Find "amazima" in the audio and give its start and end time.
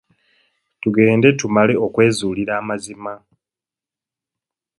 2.61-3.13